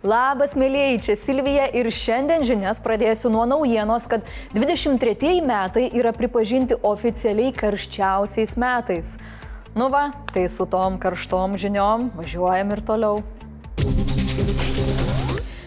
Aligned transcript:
Labas, 0.00 0.54
mėlyjei, 0.56 0.96
čia 1.04 1.12
Silvija 1.12 1.66
ir 1.76 1.90
šiandien 1.92 2.40
žinias 2.48 2.78
pradėsiu 2.80 3.28
nuo 3.28 3.42
naujienos, 3.44 4.06
kad 4.08 4.24
23 4.54 5.42
metai 5.44 5.90
yra 5.92 6.14
pripažinti 6.16 6.78
oficialiai 6.88 7.52
karščiausiais 7.52 8.56
metais. 8.56 9.10
Nu 9.76 9.90
va, 9.92 10.06
tai 10.32 10.46
su 10.48 10.64
tom 10.72 10.96
karštom 11.02 11.58
žiniom 11.60 12.08
važiuojam 12.16 12.72
ir 12.72 12.80
toliau. 12.88 13.20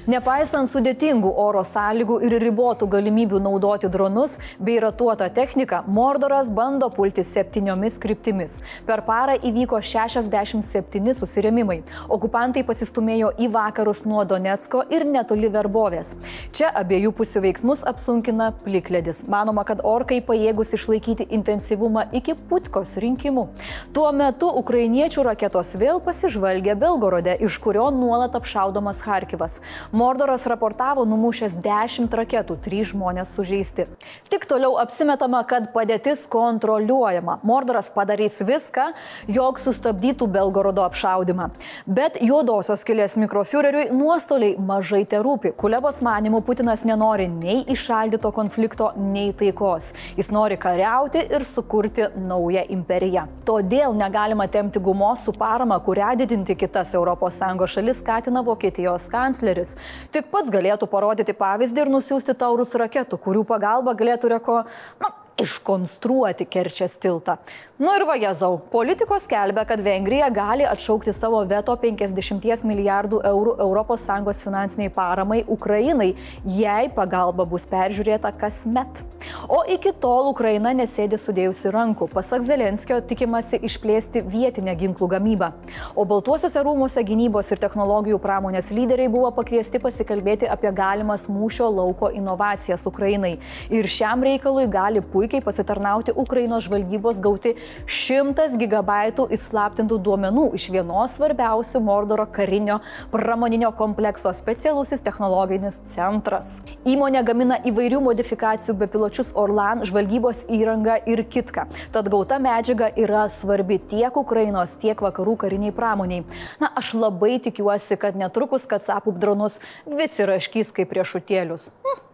Nepaisant 0.03 0.67
sudėtingų 0.67 1.29
oro 1.39 1.61
sąlygų 1.63 2.17
ir 2.27 2.33
ribotų 2.43 2.89
galimybių 2.91 3.37
naudoti 3.39 3.87
dronus 3.87 4.33
bei 4.59 4.75
ratuotą 4.83 5.29
techniką, 5.31 5.77
Mordoras 5.87 6.49
bando 6.51 6.89
pulti 6.91 7.23
septyniomis 7.23 7.95
kryptimis. 8.03 8.57
Per 8.83 9.05
parą 9.07 9.37
įvyko 9.39 9.79
67 9.79 11.13
susirėmimai. 11.15 11.77
Okupantai 12.11 12.65
pasistumėjo 12.67 13.29
į 13.39 13.47
vakarus 13.53 14.01
nuo 14.03 14.25
Donetsko 14.27 14.81
ir 14.91 15.05
netoli 15.07 15.47
Verbovės. 15.53 16.17
Čia 16.51 16.73
abiejų 16.83 17.13
pusių 17.15 17.45
veiksmus 17.47 17.85
apsunkina 17.87 18.49
plikledis. 18.65 19.23
Manoma, 19.31 19.63
kad 19.63 19.85
orkai 19.87 20.19
pajėgus 20.19 20.75
išlaikyti 20.75 21.29
intensyvumą 21.39 22.09
iki 22.11 22.35
putkos 22.51 22.97
rinkimų. 22.99 23.47
Tuo 23.95 24.11
metu 24.11 24.51
ukrainiečių 24.51 25.23
raketos 25.31 25.77
vėl 25.79 26.03
pasižvalgė 26.03 26.75
Belgorode, 26.75 27.39
iš 27.39 27.61
kurio 27.63 27.87
nuolat 27.95 28.35
apšaudomas 28.35 29.05
Harkivas. 29.07 29.61
Mordoras 29.93 30.47
raportavo 30.49 31.03
numušęs 31.05 31.53
10 31.61 32.15
raketų, 32.17 32.55
3 32.65 32.79
žmonės 32.89 33.29
sužeisti. 33.35 33.83
Tik 34.25 34.47
toliau 34.49 34.79
apsimetama, 34.81 35.43
kad 35.45 35.67
padėtis 35.69 36.23
kontroliuojama. 36.33 37.35
Mordoras 37.45 37.91
padarys 37.93 38.39
viską, 38.41 38.87
jog 39.29 39.59
sustabdytų 39.61 40.25
Belgorodo 40.33 40.81
apšaudimą. 40.87 41.51
Bet 41.85 42.17
juodosios 42.25 42.81
kilės 42.87 43.13
mikrofiureriui 43.21 43.91
nuostoliai 43.93 44.55
mažai 44.57 45.03
te 45.11 45.19
rūpi. 45.21 45.51
Kulebos 45.61 46.01
manimų 46.01 46.41
Putinas 46.41 46.87
nenori 46.89 47.29
nei 47.29 47.61
išaldyto 47.75 48.33
konflikto, 48.33 48.89
nei 48.97 49.29
taikos. 49.37 49.91
Jis 50.17 50.33
nori 50.33 50.57
kariauti 50.57 51.21
ir 51.29 51.45
sukurti 51.45 52.09
naują 52.17 52.65
imperiją. 52.79 53.27
Todėl 53.45 53.93
negalima 54.01 54.49
temti 54.49 54.81
gumos 54.81 55.29
su 55.29 55.37
parama, 55.37 55.77
kurią 55.77 56.15
didinti 56.25 56.57
kitas 56.57 56.97
ES 56.97 57.45
šalis 57.77 58.01
skatina 58.01 58.41
Vokietijos 58.41 59.05
kancleris. 59.13 59.77
Tik 60.13 60.29
pats 60.33 60.53
galėtų 60.53 60.87
parodyti 60.91 61.35
pavyzdį 61.37 61.85
ir 61.85 61.91
nusiųsti 61.93 62.35
taurus 62.37 62.75
raketų, 62.79 63.19
kurių 63.23 63.43
pagalba 63.49 63.95
galėtų 63.97 64.33
reko, 64.35 64.61
na, 65.01 65.11
iškonstruoti 65.41 66.45
Kerčės 66.45 66.99
tiltą. 67.01 67.37
Nu 67.81 67.89
ir 67.97 68.03
vajazau, 68.05 68.59
politikos 68.71 69.25
kelbė, 69.27 69.63
kad 69.67 69.81
Vengrija 69.83 70.27
gali 70.31 70.63
atšaukti 70.63 71.11
savo 71.11 71.39
veto 71.49 71.73
50 71.81 72.61
milijardų 72.69 73.17
eurų 73.25 73.55
ES 73.89 74.43
finansiniai 74.45 74.91
paramai 74.93 75.41
Ukrainai, 75.49 76.13
jei 76.45 76.91
pagalba 76.95 77.43
bus 77.49 77.65
peržiūrėta 77.67 78.29
kasmet. 78.37 79.01
O 79.49 79.63
iki 79.67 79.91
tol 79.99 80.29
Ukraina 80.29 80.71
nesėdė 80.77 81.17
sudėjusi 81.17 81.73
rankų. 81.73 82.07
Pasak 82.13 82.45
Zelenskio 82.45 82.99
tikimasi 83.01 83.57
išplėsti 83.65 84.21
vietinę 84.21 84.77
ginklų 84.77 85.09
gamybą. 85.15 85.49
O 85.97 86.05
Baltuosiuose 86.05 86.61
rūmuose 86.63 87.03
gynybos 87.03 87.51
ir 87.51 87.59
technologijų 87.63 88.21
pramonės 88.21 88.69
lyderiai 88.69 89.09
buvo 89.09 89.33
pakviesti 89.33 89.81
pasikalbėti 89.81 90.47
apie 90.47 90.71
galimas 90.71 91.25
mūšio 91.25 91.67
lauko 91.73 92.13
inovacijas 92.13 92.85
Ukrainai. 92.87 93.39
Ir 93.73 93.89
šiam 93.89 94.23
reikalui 94.23 94.69
gali 94.71 95.01
puikiai 95.01 95.22
pasitarnauti 95.43 96.11
Ukrainos 96.15 96.65
žvalgybos 96.67 97.21
gauti 97.23 97.53
100 97.87 98.57
gigabaitų 98.59 99.25
įslaptintų 99.35 99.97
duomenų 100.03 100.45
iš 100.57 100.67
vienos 100.73 101.15
svarbiausių 101.17 101.81
Mordoro 101.83 102.25
karinio 102.25 102.79
pramoninio 103.11 103.71
komplekso 103.77 104.33
specialusis 104.35 105.03
technologinis 105.05 105.79
centras. 105.93 106.63
Įmonė 106.85 107.23
gamina 107.23 107.59
įvairių 107.63 108.01
modifikacijų 108.03 108.75
bepiločius 108.83 109.33
Orlan, 109.39 109.85
žvalgybos 109.87 110.45
įrangą 110.51 110.99
ir 111.07 111.23
kitką. 111.25 111.67
Tad 111.95 112.09
gauta 112.11 112.39
medžiaga 112.43 112.91
yra 112.99 113.25
svarbi 113.31 113.79
tiek 113.79 114.17
Ukrainos, 114.19 114.77
tiek 114.81 114.99
vakarų 115.01 115.37
kariniai 115.45 115.75
pramoniai. 115.75 116.25
Na, 116.61 116.71
aš 116.75 116.93
labai 116.97 117.37
tikiuosi, 117.43 117.99
kad 118.01 118.17
netrukus, 118.19 118.67
kad 118.69 118.85
sapų 118.85 119.15
dronus 119.19 119.61
visi 119.87 120.27
raškys 120.27 120.75
kaip 120.75 120.91
priešutėlius. 120.93 121.71
Hm. 121.83 122.12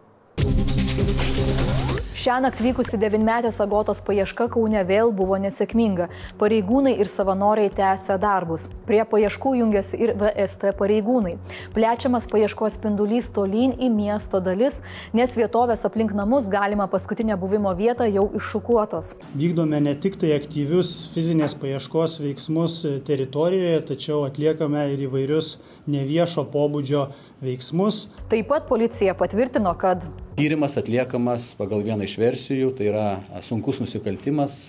Šią 2.20 2.34
naktį 2.44 2.64
vykusi 2.66 2.98
devinmetės 3.00 3.62
agotos 3.64 4.02
paieška 4.04 4.50
Kaune 4.52 4.80
vėl 4.84 5.08
buvo 5.16 5.38
nesėkminga. 5.40 6.10
Pareigūnai 6.36 6.92
ir 7.00 7.08
savanoriai 7.08 7.70
tęsia 7.72 8.18
darbus. 8.20 8.66
Prie 8.84 8.98
paieškų 9.08 9.54
jungiasi 9.56 9.96
ir 10.04 10.12
VST 10.20 10.74
pareigūnai. 10.76 11.38
Plečiamas 11.72 12.28
paieškos 12.28 12.76
spindulys 12.76 13.30
tolyn 13.32 13.72
į 13.72 13.88
miesto 13.94 14.42
dalis, 14.44 14.82
nes 15.16 15.32
vietovės 15.38 15.86
aplink 15.88 16.12
namus 16.18 16.52
galima 16.52 16.90
paskutinę 16.92 17.40
buvimo 17.40 17.72
vietą 17.78 18.04
jau 18.10 18.26
iššukuotos. 18.36 19.16
Vykdome 19.32 19.80
ne 19.88 19.96
tik 19.96 20.20
tai 20.20 20.34
aktyvius 20.36 21.06
fizinės 21.14 21.56
paieškos 21.62 22.20
veiksmus 22.20 22.82
teritorijoje, 23.08 23.80
tačiau 23.94 24.26
atliekame 24.28 24.90
ir 24.92 25.06
įvairius 25.08 25.56
neviešo 25.88 26.50
pobūdžio 26.52 27.08
veiksmus. 27.40 28.10
Taip 28.28 28.52
pat 28.52 28.68
policija 28.68 29.16
patvirtino, 29.16 29.72
kad 29.80 30.04
Tyrimas 30.36 30.76
atliekamas 30.78 31.54
pagal 31.58 31.82
vieną 31.84 32.06
iš 32.06 32.14
versijų, 32.20 32.70
tai 32.78 32.86
yra 32.92 33.06
sunkus 33.46 33.80
nusikaltimas, 33.82 34.60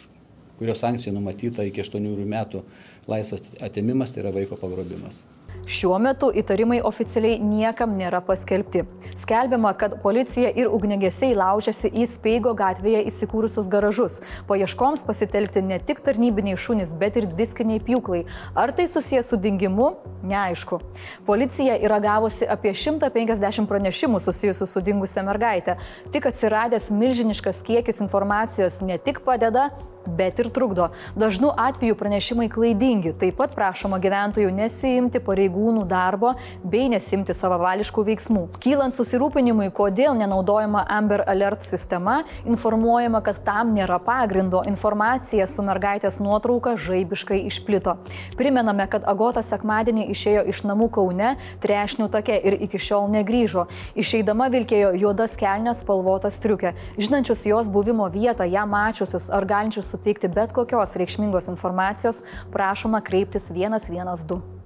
kurio 0.57 0.73
sankcija 0.77 1.13
numatyta 1.13 1.65
iki 1.67 1.83
8 1.83 2.01
metų 2.33 2.63
laisvės 3.11 3.53
atimimas, 3.61 4.13
tai 4.13 4.23
yra 4.25 4.33
vaiko 4.35 4.57
pagrobimas. 4.59 5.21
Šiuo 5.69 5.99
metu 6.01 6.31
įtarimai 6.33 6.79
oficialiai 6.81 7.37
niekam 7.37 7.93
nėra 7.93 8.21
paskelbti. 8.25 8.81
Skelbiama, 9.13 9.73
kad 9.77 9.99
policija 10.01 10.49
ir 10.57 10.71
ugnegesiai 10.73 11.35
laužiasi 11.37 11.91
į 12.01 12.07
Speigo 12.09 12.55
gatvėje 12.57 13.03
įsikūrusius 13.11 13.69
garažus. 13.69 14.21
Paieškoms 14.49 15.05
pasitelkti 15.05 15.61
ne 15.61 15.77
tik 15.77 16.01
tarnybiniai 16.01 16.57
šunys, 16.57 16.95
bet 16.97 17.19
ir 17.21 17.29
diskiniai 17.29 17.81
pjūklai. 17.85 18.23
Ar 18.57 18.73
tai 18.73 18.87
susijęs 18.89 19.29
su 19.29 19.37
dingimu? 19.37 19.91
Neaišku. 20.25 20.81
Policija 21.29 21.77
yra 21.85 22.01
gavusi 22.01 22.49
apie 22.49 22.73
150 22.73 23.69
pranešimų 23.69 24.21
susijusių 24.21 24.69
su 24.69 24.85
dingusią 24.85 25.25
mergaitę. 25.29 25.77
Tik 26.13 26.29
atsiradęs 26.31 26.89
milžiniškas 26.93 27.61
kiekis 27.69 28.01
informacijos 28.01 28.81
ne 28.85 28.97
tik 28.97 29.21
padeda, 29.25 29.69
bet 30.05 30.39
ir 30.39 30.49
trukdo. 30.49 30.89
Dažnu 31.15 31.51
atveju 31.57 31.95
pranešimai 31.95 32.49
klaidingi. 32.49 33.13
Taip 33.17 33.37
pat 33.41 33.55
prašoma 33.55 33.99
gyventojų 34.01 34.51
nesiimti 34.55 35.21
pareigūnų 35.51 35.85
darbo 35.87 36.35
bei 36.63 36.89
nesimti 36.89 37.33
savavališkų 37.33 38.03
veiksmų. 38.05 38.47
Kylant 38.61 38.95
susirūpinimui, 38.95 39.71
kodėl 39.71 40.15
nenaudojama 40.17 40.85
Amber 40.89 41.23
Alert 41.27 41.63
sistema, 41.63 42.23
informuojama, 42.45 43.21
kad 43.21 43.43
tam 43.43 43.73
nėra 43.75 43.99
pagrindo. 43.99 44.61
Informacija 44.67 45.47
su 45.47 45.63
mergaitės 45.63 46.19
nuotrauka 46.19 46.75
žaibiškai 46.77 47.41
išplito. 47.47 47.97
Primename, 48.37 48.87
kad 48.87 49.03
Agota 49.05 49.41
sekmadienį 49.41 50.07
išėjo 50.11 50.45
iš 50.49 50.63
namų 50.63 50.89
Kaune, 50.91 51.35
trešnių 51.61 52.09
take 52.11 52.37
ir 52.37 52.57
iki 52.67 52.79
šiol 52.79 53.09
negryžo. 53.11 53.67
Išeidama 53.95 54.49
vilkėjo 54.51 54.93
juodas 54.95 55.37
kelnes 55.39 55.83
spalvotas 55.83 56.39
triukė. 56.41 56.73
Žinančius 56.97 57.45
jos 57.49 57.69
buvimo 57.71 58.07
vietą, 58.11 58.47
ją 58.47 58.65
mačiusius 58.69 59.29
ar 59.31 59.45
galinčius 59.45 59.91
suteikti 59.91 60.31
bet 60.31 60.55
kokios 60.55 60.97
reikšmingos 60.99 61.51
informacijos, 61.51 62.23
prašoma 62.53 63.03
kreiptis 63.05 63.51
112. 63.51 64.60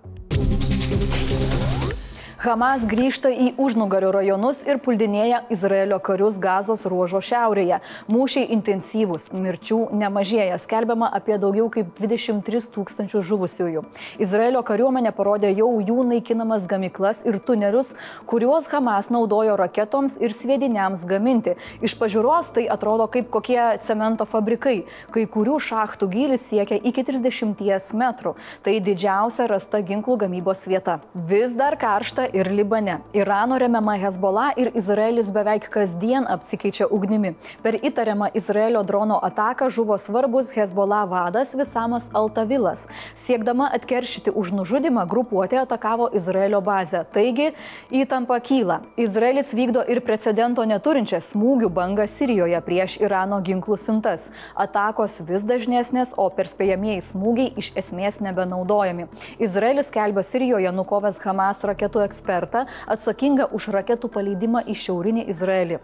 Hamas 2.45 2.83
grįžta 2.85 3.31
į 3.33 3.45
užnugario 3.57 4.11
rajonus 4.13 4.59
ir 4.69 4.78
puldinėja 4.85 5.39
Izraelio 5.50 5.97
karius 5.97 6.35
gazos 6.38 6.83
ruožo 6.85 7.17
šiaurėje. 7.17 7.79
Mūšiai 8.13 8.51
intensyvūs, 8.53 9.31
mirčių 9.33 9.79
nemažėja, 9.97 10.59
skelbiama 10.61 11.09
apie 11.17 11.39
daugiau 11.41 11.72
kaip 11.73 11.97
23 11.97 12.67
tūkstančių 12.75 13.22
žuvusiųjų. 13.29 13.81
Izraelio 14.22 14.61
kariuomenė 14.67 15.13
parodė 15.17 15.50
jau 15.57 15.72
jų 15.81 16.05
naikinamas 16.11 16.67
gamyklas 16.69 17.23
ir 17.25 17.39
tunelius, 17.41 17.95
kuriuos 18.29 18.69
Hamas 18.75 19.09
naudojo 19.09 19.58
raketoms 19.58 20.19
ir 20.22 20.37
sviediniams 20.37 21.08
gaminti. 21.09 21.55
Iš 21.81 21.97
pažiūros 21.97 22.53
tai 22.59 22.67
atrodo 22.69 23.09
kaip 23.09 23.34
kokie 23.34 23.58
cemento 23.81 24.29
fabrikai, 24.29 24.84
kai 25.09 25.25
kurių 25.25 25.58
šachtų 25.72 26.11
gylis 26.14 26.46
siekia 26.52 26.78
iki 26.78 27.08
30 27.09 27.90
metrų. 27.97 28.37
Tai 28.61 28.78
didžiausia 28.91 29.49
rasta 29.49 29.81
ginklų 29.81 30.22
gamybos 30.28 30.67
vieta. 30.69 30.99
Vis 31.34 31.58
dar 31.58 31.81
karšta 31.81 32.29
ir 32.35 32.52
Libane. 32.52 32.99
Irano 33.14 33.59
remiama 33.59 33.96
Hezbollah 33.97 34.53
ir 34.58 34.72
Izraelis 34.76 35.32
beveik 35.35 35.70
kasdien 35.72 36.26
apsikeičia 36.28 36.87
ugnimi. 36.91 37.35
Per 37.64 37.78
įtariamą 37.79 38.28
Izraelio 38.35 38.82
drono 38.84 39.20
ataką 39.23 39.70
žuvo 39.72 39.97
svarbus 39.97 40.52
Hezbollah 40.55 41.05
vadas 41.09 41.55
Visamas 41.55 42.09
Altavilas. 42.14 42.87
Siekdama 43.16 43.70
atkeršyti 43.78 44.34
už 44.35 44.52
nužudimą, 44.58 45.05
grupuotė 45.08 45.61
atakavo 45.61 46.09
Izraelio 46.20 46.59
bazę. 46.61 47.05
Taigi 47.16 47.53
įtampa 47.91 48.40
kyla. 48.43 48.81
Izraelis 48.97 49.53
vykdo 49.55 49.85
ir 49.88 50.03
precedento 50.03 50.67
neturinčią 50.67 51.22
smūgių 51.23 51.72
bangą 51.79 52.08
Sirijoje 52.08 52.61
prieš 52.67 52.99
Irano 52.99 53.40
ginklų 53.40 53.79
siuntas. 53.79 54.31
Atakos 54.55 55.22
vis 55.29 55.47
dažnesnės, 55.47 56.14
o 56.20 56.28
perspėjamieji 56.28 57.08
smūgiai 57.14 57.55
iš 57.64 57.72
esmės 57.79 58.20
nebenaudojami. 58.28 59.08
Izraelis 59.40 59.93
kelbė 59.96 60.28
Sirijoje 60.28 60.76
nukovęs 60.76 61.23
Hamas 61.23 61.64
raketų 61.64 62.03
eksportą 62.03 62.24
ekspertą 62.25 62.66
atsakingą 62.87 63.47
už 63.53 63.69
raketų 63.73 64.09
paleidimą 64.09 64.63
į 64.66 64.75
šiaurinį 64.75 65.25
Izraelį. 65.29 65.79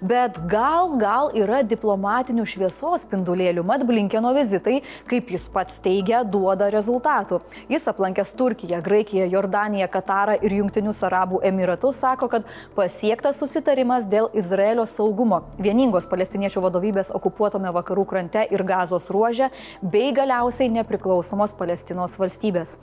Bet 0.00 0.38
gal, 0.48 0.96
gal 1.00 1.30
yra 1.34 1.62
diplomatinių 1.62 2.44
šviesos 2.44 3.06
spindulėlių, 3.06 3.64
mat 3.64 3.84
Blinkeno 3.86 4.32
vizitai, 4.34 4.82
kaip 5.08 5.30
jis 5.30 5.48
pats 5.48 5.80
teigia, 5.80 6.22
duoda 6.24 6.68
rezultatų. 6.70 7.40
Jis 7.68 7.88
aplankęs 7.88 8.34
Turkiją, 8.36 8.82
Graikiją, 8.82 9.26
Jordaniją, 9.30 9.88
Katarą 9.88 10.36
ir 10.42 10.52
Junktinius 10.60 11.02
Arabų 11.06 11.40
Emiratus 11.42 12.02
sako, 12.04 12.28
kad 12.28 12.46
pasiektas 12.76 13.40
susitarimas 13.40 14.06
dėl 14.06 14.30
Izraelio 14.36 14.86
saugumo, 14.86 15.42
vieningos 15.58 16.08
palestiniečių 16.10 16.64
vadovybės 16.66 17.12
okupuotame 17.16 17.72
vakarų 17.72 18.06
krante 18.06 18.46
ir 18.50 18.64
gazos 18.66 19.10
ruožė, 19.10 19.50
bei 19.82 20.12
galiausiai 20.16 20.68
nepriklausomos 20.76 21.56
Palestinos 21.56 22.18
valstybės. 22.20 22.76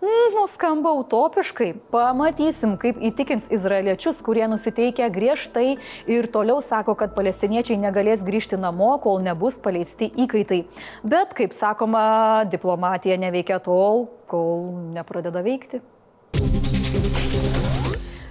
Mm, 0.00 0.40
nuskamba 0.40 0.94
utopiškai. 0.96 1.74
Pamatysim, 1.92 2.78
kaip 2.80 2.96
įtikins 3.04 3.50
izraeliečius, 3.52 4.22
kurie 4.24 4.46
nusiteikia 4.48 5.10
griežtai 5.12 5.74
ir 6.08 6.28
toliau 6.32 6.62
sako, 6.64 6.94
kad 6.96 7.12
palestiniečiai 7.18 7.76
negalės 7.82 8.24
grįžti 8.24 8.56
namo, 8.56 8.94
kol 9.04 9.20
nebus 9.20 9.60
paleisti 9.60 10.08
įkaitai. 10.24 10.62
Bet, 11.04 11.36
kaip 11.36 11.52
sakoma, 11.52 12.48
diplomatija 12.48 13.20
neveikia 13.20 13.60
tol, 13.60 14.06
kol 14.30 14.70
nepradeda 14.96 15.44
veikti. 15.44 15.84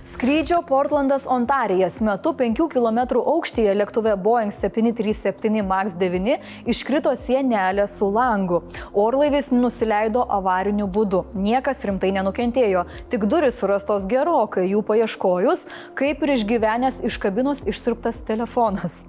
Skrydžio 0.09 0.61
Portlandas 0.61 1.27
Ontarijas 1.29 2.01
metu 2.01 2.31
5 2.33 2.69
km 2.73 3.19
aukštyje 3.29 3.75
lėktuve 3.77 4.15
Boeing 4.17 4.49
737 4.49 5.61
MAX 5.61 5.93
9 6.01 6.65
iškrito 6.73 7.11
sienelė 7.13 7.85
su 7.85 8.07
langu. 8.09 8.63
Orlaivis 9.03 9.51
nusileido 9.53 10.23
avariniu 10.37 10.87
būdu. 10.89 11.19
Niekas 11.37 11.83
rimtai 11.85 12.09
nenukentėjo, 12.15 12.87
tik 13.13 13.27
duris 13.29 13.61
surastos 13.61 14.07
gerokai 14.09 14.65
jų 14.71 14.81
paieškojus, 14.87 15.67
kaip 16.01 16.25
ir 16.25 16.33
išgyvenęs 16.39 17.03
iš 17.05 17.21
kabinos 17.21 17.61
išsirptas 17.69 18.23
telefonas. 18.25 19.03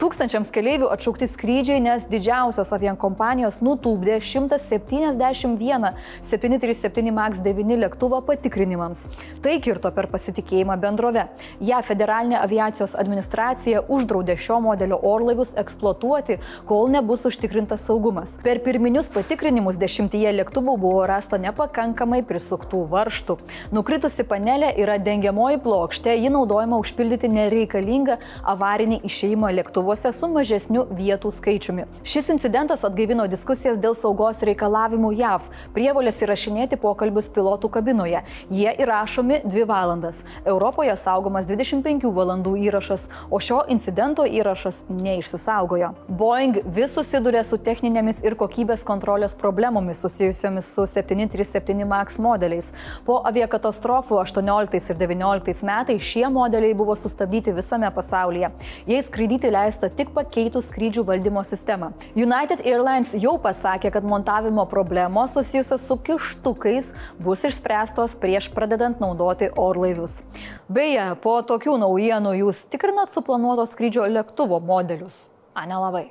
Tūkstančiams 0.00 0.52
keleivių 0.54 0.88
atšaukti 0.94 1.26
skrydžiai, 1.28 1.82
nes 1.82 2.06
didžiausios 2.08 2.70
aviankompanijos 2.72 3.58
nutūpdė 3.66 4.20
171 4.22 5.90
737 6.22 7.12
MAX 7.12 7.44
9 7.44 7.76
lėktuvą 7.82 8.22
patikrinimams. 8.30 9.08
Tai 9.42 9.58
kirto 9.60 9.90
per 9.92 10.06
pasitikėjimą 10.12 10.45
pasitikėjimą 10.46 10.76
bendrove. 10.80 11.26
Ja 11.60 11.82
federalinė 11.82 12.38
aviacijos 12.40 12.94
administracija 12.96 13.82
uždraudė 13.88 14.36
šio 14.36 14.60
modelio 14.60 14.98
orlaivius 15.02 15.54
eksploatuoti, 15.56 16.38
kol 16.66 16.88
nebus 16.90 17.26
užtikrintas 17.26 17.86
saugumas. 17.86 18.38
Per 18.42 18.60
pirminius 18.62 19.08
patikrinimus 19.08 19.78
dešimtyje 19.78 20.32
lėktuvų 20.40 20.76
buvo 20.78 21.06
rasta 21.06 21.38
nepakankamai 21.38 22.22
prisuktų 22.26 22.86
varštų. 22.90 23.38
Nukritusi 23.72 24.24
panelė 24.24 24.72
yra 24.78 24.98
dengiamoji 24.98 25.60
plokštė, 25.62 26.16
ji 26.16 26.30
naudojama 26.30 26.78
užpildyti 26.78 27.28
nereikalingą 27.28 28.18
avarinį 28.44 29.00
išėjimą 29.06 29.52
lėktuvuose 29.60 30.12
su 30.12 30.30
mažesniu 30.30 30.86
vietų 30.90 31.32
skaičiumi. 31.32 31.86
Šis 32.06 32.30
incidentas 32.36 32.84
atgaivino 32.86 33.26
diskusijas 33.30 33.80
dėl 33.82 33.96
saugos 33.98 34.42
reikalavimų 34.46 35.12
JAV, 35.16 35.50
prievolės 35.74 36.22
įrašinėti 36.22 36.78
pokalbius 36.80 37.28
pilotų 37.34 37.70
kabinoje. 37.78 38.22
Jie 38.50 38.70
įrašomi 38.82 39.42
dvi 39.46 39.66
valandas. 39.68 40.24
Europoje 40.44 40.96
saugomas 40.96 41.46
25 41.48 42.10
valandų 42.12 42.56
įrašas, 42.66 43.08
o 43.30 43.40
šio 43.40 43.62
incidento 43.72 44.26
įrašas 44.26 44.84
neišsisaugojo. 44.90 45.92
Boeing 46.08 46.60
vis 46.76 46.94
susiduria 46.98 47.42
su 47.44 47.58
techninėmis 47.58 48.22
ir 48.26 48.36
kokybės 48.38 48.84
kontrolės 48.86 49.34
problemomis 49.38 50.02
susijusiomis 50.04 50.68
su 50.74 50.86
737 50.90 51.86
MAX 51.88 52.18
modeliais. 52.22 52.72
Po 53.06 53.18
aviakatastrofų 53.30 54.20
18 54.22 54.90
ir 54.92 55.00
19 55.00 55.66
metais 55.66 56.02
šie 56.02 56.26
modeliai 56.32 56.74
buvo 56.76 56.96
sustabdyti 56.98 57.54
visame 57.56 57.90
pasaulyje. 57.94 58.50
Jais 58.90 59.10
skraidyti 59.10 59.50
leista 59.52 59.90
tik 59.90 60.12
pakeitus 60.16 60.70
skrydžių 60.70 61.06
valdymo 61.06 61.44
sistemą. 61.46 61.92
United 62.16 62.64
Airlines 62.66 63.14
jau 63.20 63.36
pasakė, 63.42 63.92
kad 63.94 64.06
montavimo 64.06 64.66
problemos 64.70 65.36
susijusios 65.36 65.86
su 65.86 65.96
kištukais 66.08 66.92
bus 67.22 67.44
išspręstos 67.48 68.16
prieš 68.20 68.50
pradedant 68.54 69.00
naudoti 69.00 69.50
orlaivius. 69.56 70.22
Beje, 70.66 71.06
po 71.22 71.38
tokių 71.46 71.76
naujienų 71.84 72.34
jūs 72.40 72.64
tikrinat 72.72 73.12
suplanuoto 73.12 73.66
skrydžio 73.70 74.08
lėktuvo 74.10 74.58
modelius? 74.60 75.26
A, 75.54 75.64
nelabai. 75.68 76.08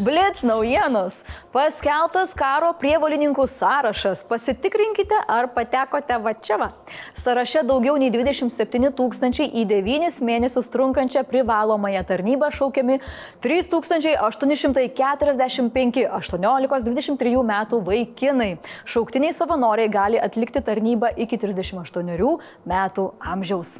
Blitz 0.00 0.40
naujienos. 0.48 1.26
Paskeltas 1.52 2.30
karo 2.32 2.70
prievolininkų 2.80 3.44
sąrašas. 3.50 4.22
Pasitikrinkite, 4.30 5.18
ar 5.28 5.50
patekote 5.52 6.16
va 6.24 6.32
čia 6.32 6.56
va. 6.56 6.70
Sąraše 7.18 7.60
daugiau 7.68 7.98
nei 8.00 8.08
27 8.14 8.94
tūkstančiai 8.96 9.50
į 9.60 9.66
9 9.68 10.22
mėnesius 10.24 10.72
trunkančią 10.72 11.20
privalomąją 11.28 12.00
tarnybą 12.08 12.48
šaukiami 12.54 12.96
3845 13.44 16.00
18-23 16.06 17.44
metų 17.50 17.82
vaikinai. 17.90 18.56
Šauktiniai 18.88 19.34
savanoriai 19.36 19.92
gali 19.92 20.16
atlikti 20.22 20.64
tarnybą 20.64 21.12
iki 21.26 21.36
38 21.44 22.40
metų 22.72 23.04
amžiaus. 23.34 23.70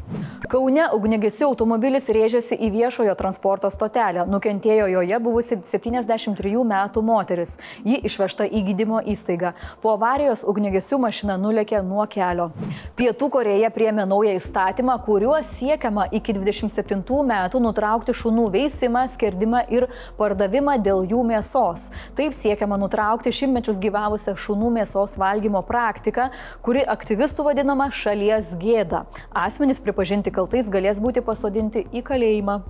Kaune 0.53 0.85
ugnegesių 0.99 1.49
automobilis 1.49 2.13
rėžėsi 2.13 2.61
į 2.61 2.69
viešojo 2.77 3.17
transporto 3.17 3.73
stotelę. 3.73 4.29
Nukentėjo 4.29 4.85
joje 4.99 5.17
buvusi 5.23 5.63
70 5.65 6.10
63 6.11 6.65
metų 6.67 7.03
moteris. 7.05 7.57
Ji 7.87 8.01
išvežta 8.09 8.47
į 8.49 8.63
gydymo 8.71 9.01
įstaigą. 9.13 9.53
Po 9.83 9.95
avarijos 9.95 10.43
ugnegesių 10.49 10.99
mašina 11.05 11.37
nulėkė 11.41 11.83
nuo 11.87 12.07
kelio. 12.11 12.51
Pietų 12.99 13.31
Koreja 13.33 13.71
priemė 13.75 14.07
naują 14.11 14.35
įstatymą, 14.39 14.97
kuriuo 15.07 15.39
siekiama 15.47 16.09
iki 16.17 16.35
27 16.37 17.05
metų 17.31 17.63
nutraukti 17.63 18.15
šunų 18.17 18.49
veisimą, 18.57 19.07
skerdimą 19.11 19.63
ir 19.73 19.89
pardavimą 20.19 20.77
dėl 20.83 21.07
jų 21.11 21.23
mėsos. 21.31 21.91
Taip 22.19 22.35
siekiama 22.37 22.79
nutraukti 22.81 23.33
šimtmečius 23.35 23.81
gyvavusią 23.83 24.37
šunų 24.41 24.75
mėsos 24.81 25.17
valgymo 25.21 25.63
praktiką, 25.67 26.31
kuri 26.67 26.85
aktyvistų 26.97 27.51
vadinama 27.51 27.91
šalies 27.95 28.55
gėda. 28.61 29.07
Asmenys 29.31 29.83
pripažinti 29.83 30.35
kaltais 30.35 30.71
galės 30.73 31.03
būti 31.03 31.25
pasodinti 31.25 31.87
į 31.93 32.05
kalėjimą. 32.07 32.61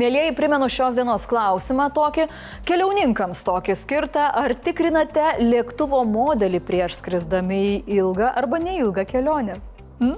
Mėlyjei, 0.00 0.32
primenu 0.32 0.64
šios 0.72 0.96
dienos 0.96 1.26
klausimą 1.28 1.90
tokį, 1.92 2.24
keliauninkams 2.68 3.42
tokį 3.44 3.74
skirtą, 3.76 4.30
ar 4.32 4.54
tikrinate 4.64 5.34
lėktuvo 5.42 6.00
modelį 6.08 6.60
prieš 6.64 6.96
skrisdami 7.02 7.58
į 7.66 7.98
ilgą 7.98 8.30
arba 8.40 8.62
neilgą 8.62 9.04
kelionę? 9.10 9.58
Hmm? 9.98 10.14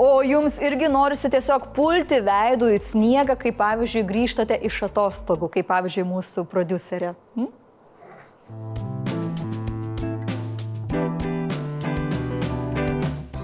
O 0.00 0.10
jums 0.26 0.58
irgi 0.64 0.90
norisi 0.92 1.30
tiesiog 1.32 1.70
pulti 1.76 2.20
veidų 2.26 2.74
į 2.74 2.82
sniegą, 2.90 3.38
kai 3.40 3.54
pavyzdžiui 3.56 4.04
grįžtate 4.10 4.60
iš 4.68 4.82
atostogų, 4.90 5.48
kaip 5.56 5.70
pavyzdžiui 5.70 6.04
mūsų 6.10 6.44
producerė. 6.50 7.14
Hmm? 7.38 7.48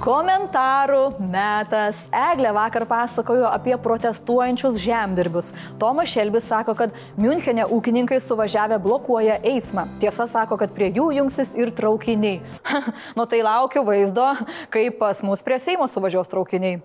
Komentarų 0.07 1.17
metas. 1.19 2.05
Eglė 2.15 2.53
vakar 2.55 2.85
pasakojo 2.87 3.49
apie 3.51 3.73
protestuojančius 3.83 4.77
žemdirbius. 4.79 5.49
Tomas 5.83 6.13
Šelbis 6.13 6.47
sako, 6.47 6.77
kad 6.79 6.95
Münchenė 7.19 7.65
ūkininkai 7.75 8.21
suvažiavę 8.23 8.79
blokuoja 8.85 9.41
eismą. 9.43 9.89
Tiesa 9.99 10.29
sako, 10.31 10.61
kad 10.63 10.71
prie 10.77 10.93
jų 10.95 11.09
jungsis 11.17 11.57
ir 11.59 11.75
traukiniai. 11.75 12.39
nu 13.19 13.27
tai 13.27 13.43
laukiu 13.43 13.83
vaizdo, 13.89 14.29
kaip 14.71 15.01
pas 15.03 15.25
mus 15.27 15.43
prie 15.43 15.59
Seimo 15.59 15.91
suvažiuos 15.91 16.31
traukiniai. 16.31 16.79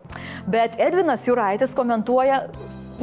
Bet 0.50 0.82
Edvinas 0.82 1.30
Juraitis 1.30 1.78
komentuoja 1.78 2.48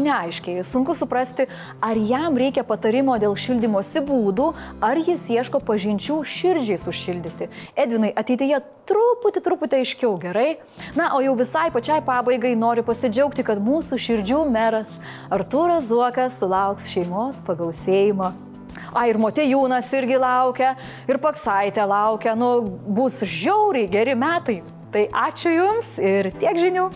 neaiškiai. 0.03 0.65
Sunku 0.67 0.95
suprasti, 0.99 1.49
ar 1.85 1.99
jam 1.99 2.39
reikia 2.39 2.65
patarimo 2.67 3.17
dėl 3.21 3.37
šildymosi 3.39 4.03
būdų, 4.09 4.49
ar 4.85 5.01
jis 5.03 5.29
ieško 5.35 5.61
pažinčių 5.67 6.21
širdžiai 6.23 6.81
sušildyti. 6.81 7.51
Edvinai, 7.79 8.13
ateityje 8.17 8.61
truputį, 8.89 9.45
truputį 9.45 9.81
aiškiau 9.83 10.15
gerai. 10.23 10.59
Na, 10.99 11.13
o 11.17 11.23
jau 11.25 11.35
visai 11.39 11.69
pačiai 11.75 12.03
pabaigai 12.05 12.55
noriu 12.59 12.85
pasidžiaugti, 12.87 13.45
kad 13.47 13.63
mūsų 13.63 14.01
širdžių 14.07 14.43
meras 14.51 14.99
Artūras 15.35 15.91
Zuokas 15.91 16.41
sulauks 16.41 16.89
šeimos 16.93 17.43
pagausėjimo. 17.47 18.33
A, 18.95 19.09
ir 19.11 19.19
Motejūnas 19.21 19.91
irgi 19.99 20.21
laukia, 20.21 20.75
ir 21.11 21.19
Paksaitė 21.23 21.85
laukia, 21.89 22.37
nu, 22.39 22.53
bus 22.87 23.21
žiauriai 23.27 23.91
geri 23.91 24.17
metai. 24.19 24.63
Tai 24.95 25.05
ačiū 25.27 25.53
Jums 25.53 25.99
ir 26.01 26.33
tiek 26.41 26.57
žinių. 26.57 26.89